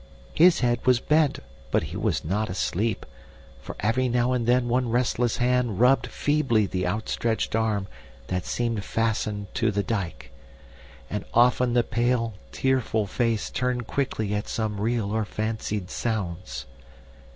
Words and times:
His 0.33 0.61
head 0.61 0.83
was 0.83 0.99
bent 0.99 1.37
but 1.69 1.83
he 1.83 1.95
was 1.95 2.25
not 2.25 2.49
asleep, 2.49 3.05
for 3.61 3.75
every 3.81 4.09
now 4.09 4.31
and 4.33 4.47
then 4.47 4.67
one 4.67 4.89
restless 4.89 5.37
hand 5.37 5.79
rubbed 5.79 6.07
feebly 6.07 6.65
the 6.65 6.87
outstretched 6.87 7.55
arm 7.55 7.85
that 8.25 8.43
seemed 8.47 8.83
fastened 8.83 9.53
to 9.53 9.69
the 9.69 9.83
dike 9.83 10.31
and 11.07 11.23
often 11.35 11.73
the 11.73 11.83
pale, 11.83 12.33
tearful 12.51 13.05
face 13.05 13.51
turned 13.51 13.85
quickly 13.85 14.33
at 14.33 14.47
some 14.47 14.81
real 14.81 15.11
or 15.11 15.23
fancied 15.23 15.91
sounds. 15.91 16.65